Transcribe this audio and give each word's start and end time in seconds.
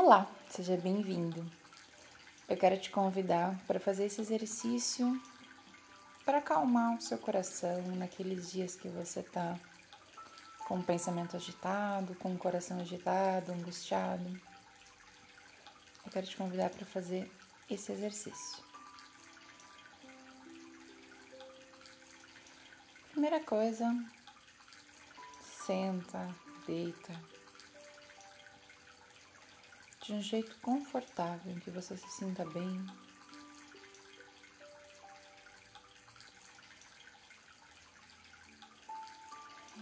Olá, 0.00 0.30
seja 0.48 0.76
bem-vindo. 0.76 1.44
Eu 2.48 2.56
quero 2.56 2.78
te 2.78 2.88
convidar 2.88 3.58
para 3.66 3.80
fazer 3.80 4.04
esse 4.04 4.20
exercício 4.20 5.20
para 6.24 6.38
acalmar 6.38 6.96
o 6.96 7.00
seu 7.00 7.18
coração 7.18 7.82
naqueles 7.96 8.52
dias 8.52 8.76
que 8.76 8.88
você 8.88 9.18
está 9.18 9.58
com 10.68 10.78
o 10.78 10.84
pensamento 10.84 11.34
agitado, 11.34 12.14
com 12.14 12.32
o 12.32 12.38
coração 12.38 12.78
agitado, 12.78 13.50
angustiado. 13.50 14.40
Eu 16.06 16.12
quero 16.12 16.28
te 16.28 16.36
convidar 16.36 16.70
para 16.70 16.86
fazer 16.86 17.28
esse 17.68 17.90
exercício. 17.90 18.62
Primeira 23.10 23.40
coisa, 23.40 23.92
senta, 25.66 26.32
deita 26.68 27.37
de 30.08 30.14
um 30.14 30.22
jeito 30.22 30.56
confortável 30.62 31.52
em 31.52 31.58
que 31.58 31.70
você 31.70 31.94
se 31.94 32.08
sinta 32.08 32.42
bem. 32.46 32.86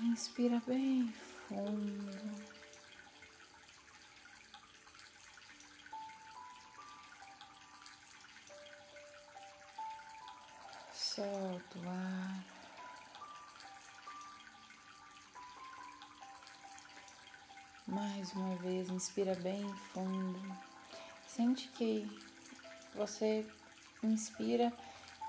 Inspira 0.03 0.61
bem 0.67 1.15
fundo. 1.47 2.45
Solta 10.93 11.79
o 11.79 11.89
ar. 11.89 12.56
Mais 17.87 18.33
uma 18.33 18.57
vez, 18.57 18.91
inspira 18.91 19.35
bem 19.37 19.73
fundo. 19.93 20.41
Sente 21.29 21.69
que 21.69 22.05
você 22.95 23.47
inspira 24.03 24.73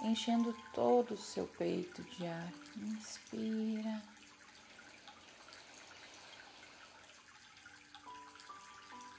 enchendo 0.01 0.55
todo 0.73 1.13
o 1.13 1.17
seu 1.17 1.45
peito 1.45 2.01
de 2.03 2.25
ar. 2.25 2.51
Inspira. 2.77 4.01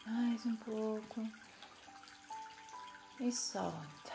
Mais 0.04 0.44
um 0.44 0.56
pouco. 0.56 1.24
E 3.20 3.30
solta. 3.30 4.07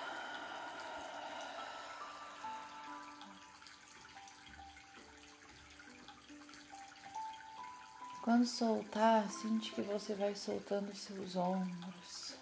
Quando 8.23 8.45
soltar, 8.45 9.29
sente 9.29 9.73
que 9.73 9.81
você 9.81 10.15
vai 10.15 10.33
soltando 10.33 10.95
seus 10.95 11.35
ombros. 11.35 12.37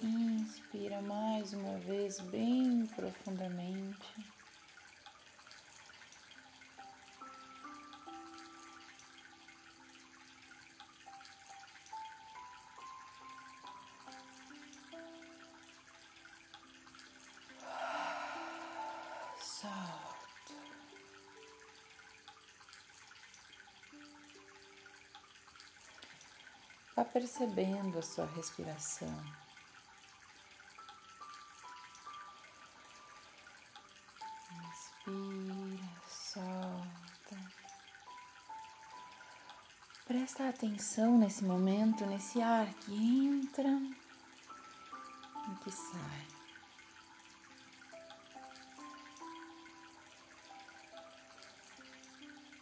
Inspira 0.00 1.02
mais 1.02 1.52
uma 1.52 1.78
vez, 1.78 2.20
bem 2.20 2.86
profundamente. 2.94 4.35
Vá 26.96 27.04
percebendo 27.04 27.98
a 27.98 28.02
sua 28.02 28.24
respiração. 28.24 29.22
Inspira, 34.70 35.92
solta. 36.08 37.36
Presta 40.06 40.48
atenção 40.48 41.18
nesse 41.18 41.44
momento, 41.44 42.06
nesse 42.06 42.40
ar 42.40 42.72
que 42.72 42.94
entra 42.94 43.68
e 43.68 45.54
que 45.62 45.70
sai. 45.70 46.26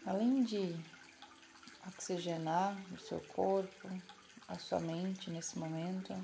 Além 0.05 0.43
de 0.43 0.77
oxigenar 1.87 2.77
o 2.93 2.99
seu 2.99 3.21
corpo, 3.29 3.89
a 4.49 4.59
sua 4.59 4.81
mente 4.81 5.31
nesse 5.31 5.59
momento, 5.59 6.15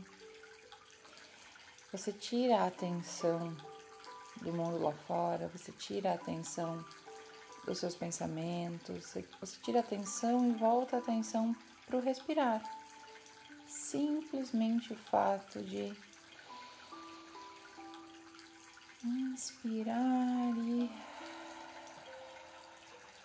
você 1.92 2.12
tira 2.12 2.60
a 2.60 2.66
atenção 2.66 3.56
do 4.42 4.52
mundo 4.52 4.78
lá 4.78 4.92
fora, 4.92 5.48
você 5.48 5.72
tira 5.72 6.12
a 6.12 6.14
atenção 6.14 6.84
dos 7.64 7.78
seus 7.78 7.94
pensamentos, 7.94 9.14
você 9.40 9.58
tira 9.62 9.78
a 9.78 9.82
atenção 9.82 10.48
e 10.48 10.52
volta 10.52 10.96
a 10.96 10.98
atenção 11.00 11.54
para 11.86 11.96
o 11.96 12.00
respirar. 12.00 12.62
Simplesmente 13.66 14.92
o 14.92 14.96
fato 14.96 15.62
de 15.62 15.96
inspirar 19.04 20.54
e 20.56 20.90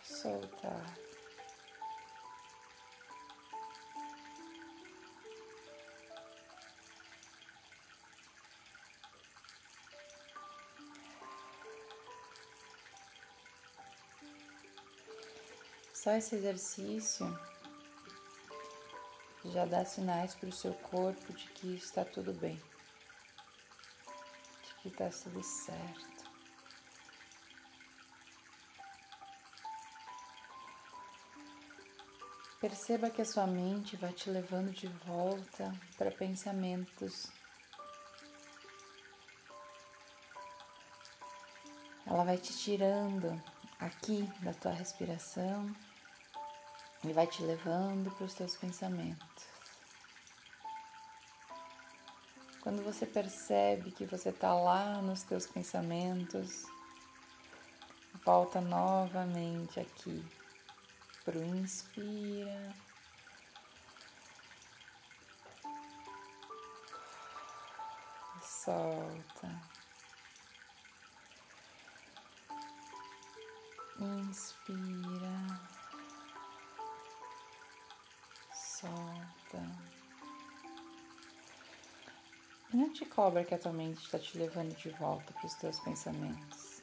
soltar. 0.04 1.05
Só 16.06 16.12
esse 16.12 16.36
exercício 16.36 17.26
já 19.46 19.66
dá 19.66 19.84
sinais 19.84 20.36
para 20.36 20.50
o 20.50 20.52
seu 20.52 20.72
corpo 20.76 21.34
de 21.34 21.48
que 21.48 21.74
está 21.74 22.06
tudo 22.06 22.32
bem, 22.32 22.62
de 24.62 24.76
que 24.84 24.90
está 24.90 25.10
tudo 25.10 25.42
certo. 25.42 26.30
Perceba 32.62 33.10
que 33.10 33.24
a 33.24 33.26
sua 33.26 33.48
mente 33.48 33.98
vai 33.98 34.14
te 34.14 34.30
levando 34.30 34.72
de 34.74 34.86
volta 35.08 35.74
para 35.98 36.12
pensamentos. 36.12 37.26
Ela 42.06 42.24
vai 42.24 42.38
te 42.38 42.56
tirando 42.56 43.42
aqui 43.80 44.22
da 44.44 44.54
tua 44.54 44.72
respiração 44.72 45.76
e 47.10 47.14
vai 47.14 47.28
te 47.28 47.44
levando 47.44 48.10
para 48.12 48.26
os 48.26 48.34
teus 48.34 48.56
pensamentos. 48.56 49.46
Quando 52.62 52.84
você 52.84 53.06
percebe 53.06 53.92
que 53.92 54.06
você 54.06 54.30
está 54.30 54.54
lá 54.56 55.00
nos 55.02 55.22
teus 55.22 55.46
pensamentos, 55.46 56.64
volta 58.26 58.60
novamente 58.60 59.80
aqui 59.80 60.26
para 61.24 61.38
o 61.38 61.44
inspira. 61.44 62.74
Solta. 68.42 69.62
Inspira. 74.00 75.25
Não 82.76 82.92
te 82.92 83.06
cobra 83.06 83.46
que 83.46 83.56
a 83.56 83.58
tua 83.58 83.72
mente 83.72 84.04
está 84.04 84.20
te 84.20 84.38
levando 84.38 84.76
de 84.76 84.90
volta 84.90 85.32
para 85.34 85.46
os 85.46 85.54
teus 85.56 85.80
pensamentos. 85.80 86.82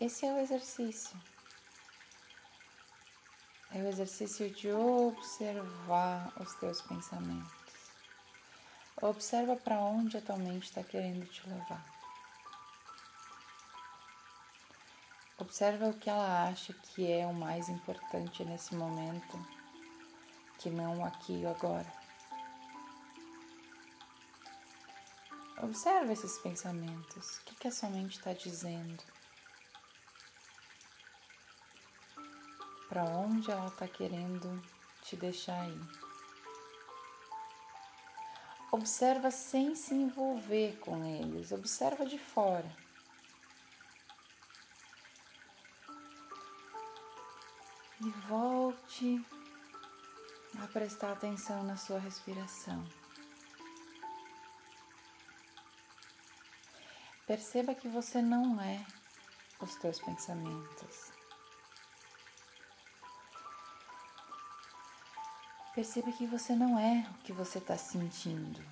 Esse 0.00 0.26
é 0.26 0.32
o 0.32 0.38
exercício. 0.38 1.16
É 3.72 3.78
o 3.78 3.86
exercício 3.86 4.50
de 4.50 4.70
observar 4.72 6.32
os 6.40 6.52
teus 6.56 6.82
pensamentos. 6.82 7.62
Observa 9.00 9.56
para 9.56 9.78
onde 9.78 10.16
a 10.16 10.20
tua 10.20 10.36
mente 10.36 10.64
está 10.64 10.82
querendo 10.82 11.24
te 11.26 11.48
levar. 11.48 11.86
Observa 15.38 15.88
o 15.88 15.98
que 15.98 16.10
ela 16.10 16.48
acha 16.48 16.72
que 16.72 17.10
é 17.10 17.26
o 17.26 17.32
mais 17.32 17.68
importante 17.68 18.44
nesse 18.44 18.74
momento 18.74 19.38
que 20.58 20.68
não 20.68 21.04
aqui 21.04 21.40
e 21.40 21.46
agora. 21.46 22.01
Observe 25.62 26.12
esses 26.12 26.38
pensamentos. 26.38 27.38
O 27.38 27.44
que, 27.44 27.54
que 27.54 27.68
a 27.68 27.70
sua 27.70 27.88
mente 27.88 28.18
está 28.18 28.32
dizendo? 28.32 29.00
Para 32.88 33.04
onde 33.04 33.48
ela 33.48 33.68
está 33.68 33.86
querendo 33.86 34.60
te 35.02 35.14
deixar 35.14 35.68
ir. 35.70 35.88
Observa 38.72 39.30
sem 39.30 39.76
se 39.76 39.94
envolver 39.94 40.78
com 40.80 41.04
eles, 41.04 41.52
observa 41.52 42.04
de 42.06 42.18
fora. 42.18 42.76
E 48.00 48.10
volte 48.26 49.24
a 50.60 50.66
prestar 50.66 51.12
atenção 51.12 51.62
na 51.62 51.76
sua 51.76 52.00
respiração. 52.00 52.84
Perceba 57.32 57.74
que 57.74 57.88
você 57.88 58.20
não 58.20 58.60
é 58.60 58.84
os 59.58 59.74
teus 59.76 59.98
pensamentos. 59.98 61.10
Perceba 65.74 66.12
que 66.12 66.26
você 66.26 66.54
não 66.54 66.78
é 66.78 67.08
o 67.10 67.22
que 67.22 67.32
você 67.32 67.56
está 67.56 67.78
sentindo. 67.78 68.62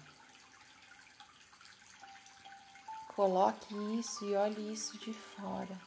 Coloque 3.17 3.75
isso 3.99 4.27
e 4.27 4.37
olhe 4.37 4.75
isso 4.75 4.99
de 4.99 5.15
fora. 5.15 5.81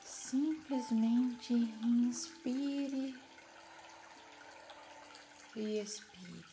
Simplesmente 0.00 1.52
inspire 1.52 3.27
e 5.60 5.80
expire. 5.80 6.44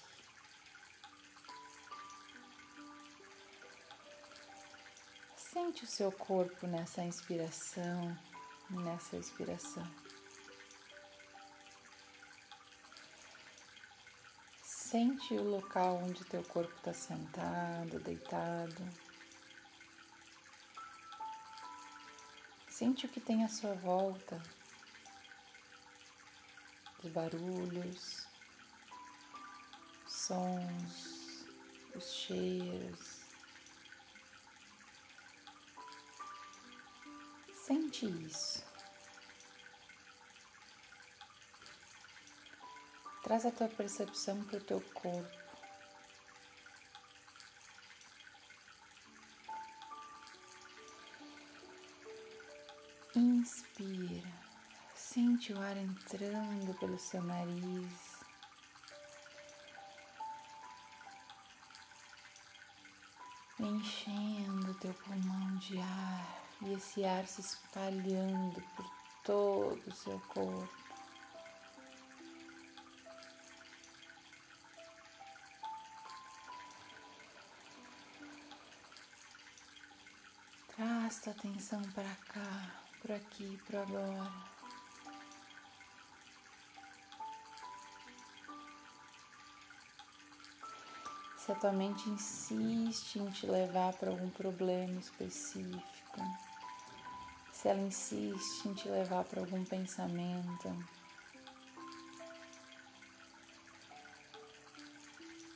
Sente 5.36 5.84
o 5.84 5.88
seu 5.88 6.12
corpo 6.12 6.68
nessa 6.68 7.02
inspiração 7.02 8.18
nessa 8.70 9.18
expiração. 9.18 9.86
Sente 14.64 15.34
o 15.34 15.44
local 15.44 15.98
onde 16.04 16.24
teu 16.26 16.44
corpo 16.44 16.74
está 16.78 16.94
sentado, 16.94 18.00
deitado. 18.00 18.84
Sente 22.70 23.06
o 23.06 23.10
que 23.10 23.20
tem 23.22 23.44
à 23.44 23.48
sua 23.48 23.74
volta, 23.74 24.42
os 27.04 27.10
barulhos, 27.10 28.28
os 28.28 28.35
sons, 30.26 31.46
os 31.96 32.12
cheiros. 32.12 33.22
Sente 37.54 38.08
isso. 38.24 38.66
Traz 43.24 43.46
a 43.46 43.52
tua 43.52 43.68
percepção 43.68 44.44
para 44.46 44.58
o 44.58 44.64
teu 44.64 44.82
corpo. 44.94 45.46
Inspira, 53.16 54.34
sente 54.96 55.54
o 55.54 55.62
ar 55.62 55.78
entrando 55.78 56.74
pelo 56.80 56.98
seu 56.98 57.22
nariz. 57.22 58.15
Enchendo 63.66 64.76
teu 64.76 64.94
pulmão 64.94 65.58
de 65.58 65.80
ar 65.80 66.48
e 66.62 66.74
esse 66.74 67.04
ar 67.04 67.26
se 67.26 67.42
espalhando 67.42 68.62
por 68.76 68.86
todo 69.24 69.82
o 69.88 69.92
seu 69.92 70.20
corpo. 70.28 70.70
Traz 80.76 81.22
tua 81.22 81.34
atenção 81.34 81.82
para 81.96 82.16
cá, 82.32 82.72
por 83.02 83.14
aqui, 83.14 83.60
por 83.66 83.78
agora. 83.78 84.55
Se 91.46 91.52
a 91.52 91.56
tua 91.56 91.72
mente 91.72 92.10
insiste 92.10 93.20
em 93.20 93.30
te 93.30 93.46
levar 93.46 93.94
para 93.94 94.10
algum 94.10 94.32
problema 94.32 94.98
específico, 94.98 96.20
se 97.52 97.68
ela 97.68 97.82
insiste 97.82 98.68
em 98.68 98.74
te 98.74 98.90
levar 98.90 99.24
para 99.26 99.42
algum 99.42 99.64
pensamento, 99.64 100.76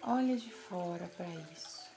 olha 0.03 0.37
de 0.37 0.51
fora 0.51 1.07
para 1.17 1.27
isso. 1.27 1.89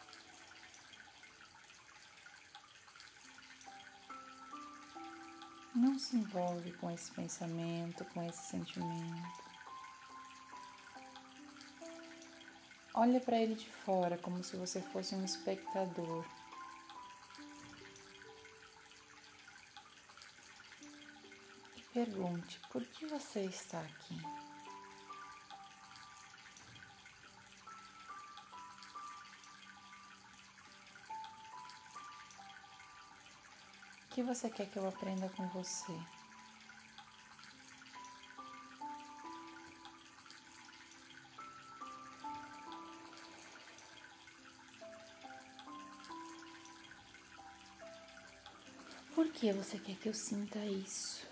Não 5.74 5.98
se 5.98 6.16
envolve 6.16 6.72
com 6.80 6.90
esse 6.90 7.10
pensamento, 7.12 8.06
com 8.06 8.22
esse 8.22 8.42
sentimento. 8.42 9.41
Olha 12.94 13.18
para 13.22 13.38
ele 13.38 13.54
de 13.54 13.70
fora 13.70 14.18
como 14.18 14.44
se 14.44 14.54
você 14.54 14.82
fosse 14.82 15.14
um 15.14 15.24
espectador. 15.24 16.26
E 21.74 21.80
pergunte: 21.94 22.60
por 22.70 22.84
que 22.84 23.06
você 23.06 23.46
está 23.46 23.80
aqui? 23.80 24.20
O 34.04 34.14
que 34.14 34.22
você 34.22 34.50
quer 34.50 34.66
que 34.66 34.78
eu 34.78 34.86
aprenda 34.86 35.30
com 35.30 35.48
você? 35.48 36.21
Por 49.22 49.30
que 49.30 49.52
você 49.52 49.78
quer 49.78 49.94
que 49.98 50.08
eu 50.08 50.14
sinta 50.14 50.58
isso? 50.66 51.24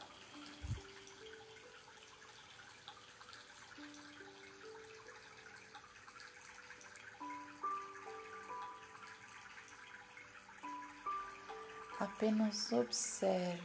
Apenas 11.98 12.70
observe, 12.70 13.60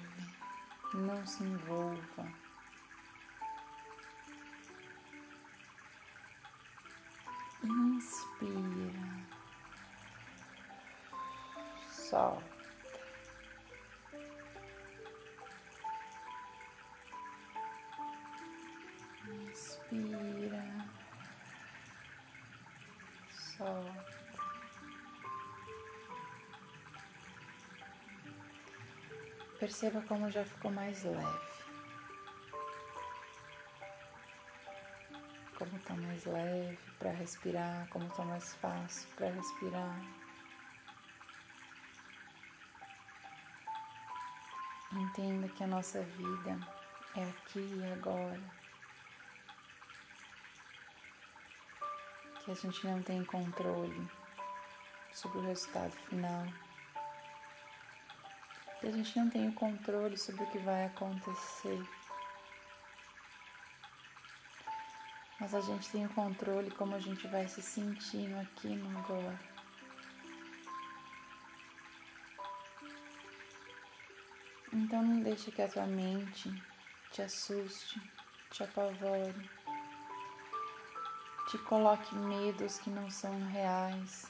não 0.96 1.24
se 1.28 1.44
envolva. 1.44 2.34
Inspira, 7.64 9.28
solta. 11.88 12.55
Perceba 29.66 30.00
como 30.04 30.30
já 30.30 30.46
ficou 30.46 30.70
mais 30.70 31.04
leve. 31.04 31.40
Como 35.58 35.76
está 35.76 35.96
mais 35.96 36.24
leve 36.24 36.78
para 37.00 37.10
respirar, 37.10 37.90
como 37.90 38.06
está 38.06 38.24
mais 38.26 38.54
fácil 38.58 39.10
para 39.16 39.32
respirar. 39.32 40.00
Entenda 44.94 45.50
que 45.50 45.64
a 45.64 45.68
nossa 45.68 46.04
vida 46.04 46.60
é 47.16 47.24
aqui 47.24 47.68
e 47.82 47.94
agora. 47.94 48.44
Que 52.44 52.52
a 52.52 52.54
gente 52.54 52.86
não 52.86 53.02
tem 53.02 53.26
controle 53.26 54.08
sobre 55.12 55.40
o 55.40 55.48
resultado 55.48 55.92
final 56.08 56.65
a 58.88 58.92
gente 58.92 59.18
não 59.18 59.30
tem 59.30 59.50
o 59.50 59.54
controle 59.54 60.16
sobre 60.18 60.44
o 60.44 60.52
que 60.52 60.60
vai 60.60 60.86
acontecer. 60.86 61.80
Mas 65.40 65.56
a 65.56 65.62
gente 65.62 65.90
tem 65.90 66.06
o 66.06 66.14
controle 66.14 66.70
como 66.72 66.96
a 66.96 67.00
gente 67.00 67.28
vai 67.28 67.48
se 67.48 67.62
sentindo 67.62 68.38
aqui 68.40 68.68
no 68.68 68.98
agora. 69.00 69.40
Então 74.72 75.02
não 75.02 75.24
deixa 75.24 75.52
que 75.52 75.62
a 75.62 75.68
tua 75.68 75.88
mente 75.88 76.54
te 77.10 77.22
assuste, 77.22 78.00
te 78.52 78.64
apavore, 78.64 79.50
te 81.50 81.58
coloque 81.60 82.14
medos 82.16 82.78
que 82.80 82.90
não 82.90 83.10
são 83.10 83.40
reais. 83.48 84.30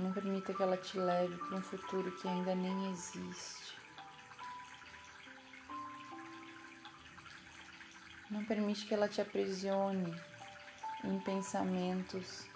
Não 0.00 0.12
permita 0.12 0.54
que 0.54 0.62
ela 0.62 0.78
te 0.78 0.98
leve 0.98 1.36
para 1.36 1.58
um 1.58 1.62
futuro 1.62 2.10
que 2.16 2.26
ainda 2.26 2.54
nem 2.54 2.90
existe. 2.90 3.78
Não 8.30 8.44
permite 8.44 8.86
que 8.86 8.94
ela 8.94 9.08
te 9.08 9.20
aprisione 9.20 10.14
em 11.04 11.20
pensamentos 11.20 12.48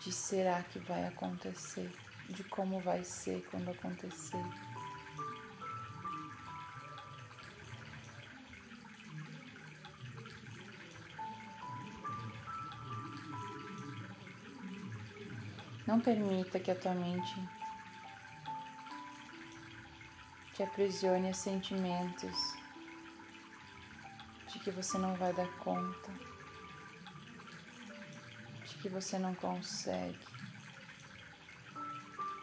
de 0.00 0.10
será 0.10 0.62
que 0.62 0.78
vai 0.80 1.06
acontecer, 1.06 1.94
de 2.28 2.42
como 2.44 2.80
vai 2.80 3.04
ser 3.04 3.42
quando 3.50 3.70
acontecer. 3.70 4.67
Não 15.88 16.02
permita 16.02 16.60
que 16.60 16.70
a 16.70 16.74
tua 16.74 16.92
mente 16.92 17.34
te 20.52 20.62
aprisione 20.62 21.30
a 21.30 21.32
sentimentos 21.32 22.36
de 24.52 24.58
que 24.58 24.70
você 24.70 24.98
não 24.98 25.16
vai 25.16 25.32
dar 25.32 25.48
conta, 25.60 26.12
de 28.66 28.74
que 28.82 28.90
você 28.90 29.18
não 29.18 29.34
consegue, 29.34 30.26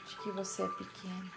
de 0.07 0.15
que 0.23 0.31
você 0.31 0.63
é 0.63 0.69
pequeno. 0.69 1.31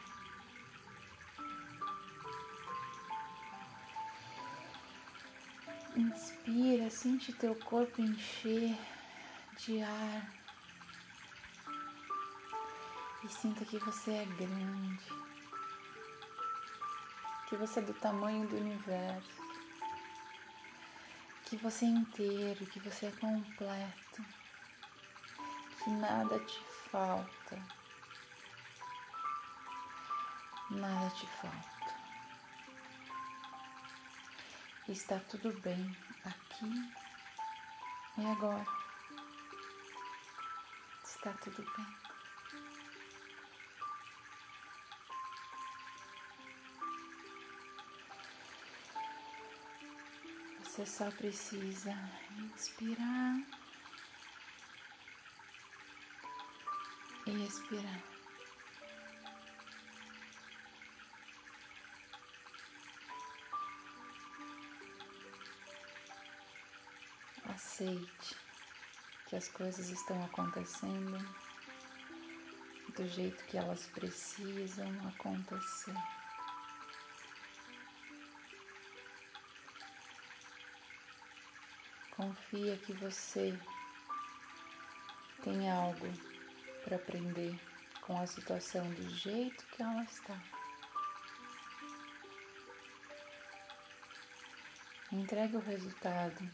Inspira, 5.95 6.89
sente 6.89 7.35
teu 7.35 7.55
corpo 7.55 8.01
encher 8.01 8.79
de 9.59 9.83
ar 9.83 10.48
e 13.29 13.33
sinta 13.33 13.65
que 13.65 13.79
você 13.79 14.11
é 14.11 14.25
grande, 14.25 15.09
que 17.49 17.57
você 17.57 17.81
é 17.81 17.83
do 17.83 17.95
tamanho 17.95 18.49
do 18.49 18.57
universo 18.57 19.49
que 21.49 21.57
você 21.57 21.87
é 21.87 21.89
inteiro, 21.89 22.67
que 22.67 22.79
você 22.79 23.07
é 23.07 23.13
completo, 23.13 24.23
que 25.83 25.91
nada 25.91 26.39
te 26.41 26.63
falta, 26.91 27.59
nada 30.71 31.09
te 31.15 31.27
falta. 31.27 31.69
Está 34.89 35.19
tudo 35.21 35.59
bem 35.61 35.97
aqui 36.23 36.93
e 38.19 38.27
agora. 38.27 38.67
Está 41.03 41.33
tudo 41.33 41.65
bem. 41.77 42.08
Você 50.79 50.87
só 50.87 51.11
precisa 51.11 51.93
inspirar 52.55 53.43
e 57.27 57.45
expirar. 57.45 58.05
Aceite 67.43 68.41
que 69.27 69.35
as 69.35 69.49
coisas 69.49 69.89
estão 69.89 70.25
acontecendo 70.27 71.19
do 72.95 73.09
jeito 73.09 73.45
que 73.47 73.59
elas 73.59 73.89
precisam 73.89 75.05
acontecer. 75.09 75.97
Confia 82.19 82.77
que 82.79 82.93
você 82.95 83.57
tem 85.45 85.71
algo 85.71 86.13
para 86.83 86.97
aprender 86.97 87.57
com 88.01 88.19
a 88.19 88.27
situação 88.27 88.93
do 88.95 89.09
jeito 89.09 89.65
que 89.67 89.81
ela 89.81 90.03
está. 90.03 90.37
Entregue 95.13 95.59
o 95.59 95.61
resultado 95.61 96.51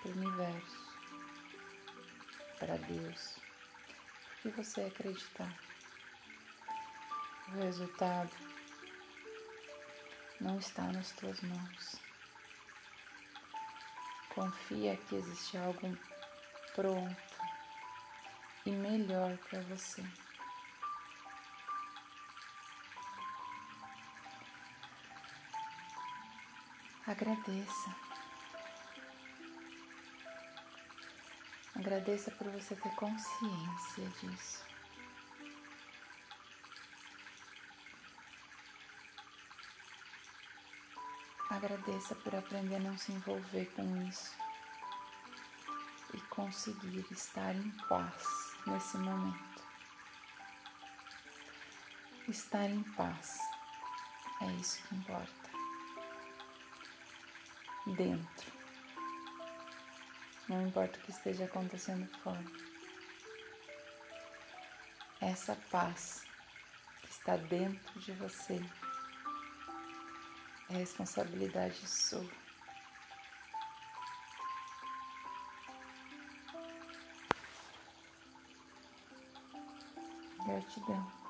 para 0.00 0.12
o 0.12 0.14
universo, 0.14 0.96
para 2.60 2.76
Deus, 2.76 3.34
porque 4.30 4.50
você 4.50 4.82
acreditar. 4.82 5.52
O 7.48 7.56
resultado 7.56 8.30
não 10.40 10.56
está 10.60 10.84
nas 10.92 11.10
tuas 11.10 11.40
mãos. 11.40 12.11
Confia 14.34 14.96
que 14.96 15.16
existe 15.16 15.58
algo 15.58 15.94
pronto 16.74 17.36
e 18.64 18.70
melhor 18.70 19.36
para 19.38 19.60
você. 19.62 20.02
Agradeça. 27.06 27.96
Agradeça 31.76 32.30
por 32.30 32.48
você 32.48 32.74
ter 32.76 32.94
consciência 32.94 34.08
disso. 34.20 34.71
Agradeça 41.52 42.14
por 42.14 42.34
aprender 42.34 42.76
a 42.76 42.78
não 42.78 42.96
se 42.96 43.12
envolver 43.12 43.66
com 43.76 44.08
isso 44.08 44.34
e 46.14 46.20
conseguir 46.22 47.04
estar 47.10 47.54
em 47.54 47.70
paz 47.90 48.24
nesse 48.66 48.96
momento. 48.96 49.62
Estar 52.26 52.70
em 52.70 52.82
paz 52.94 53.38
é 54.40 54.46
isso 54.52 54.82
que 54.88 54.94
importa. 54.94 55.50
Dentro. 57.98 58.52
Não 60.48 60.66
importa 60.66 60.98
o 60.98 61.02
que 61.02 61.10
esteja 61.10 61.44
acontecendo 61.44 62.08
fora. 62.20 62.44
Essa 65.20 65.54
paz 65.70 66.24
que 67.02 67.10
está 67.10 67.36
dentro 67.36 68.00
de 68.00 68.12
você 68.12 68.58
é 70.68 70.74
responsabilidade 70.74 71.86
sua. 71.88 72.24
Gratidão. 80.44 81.21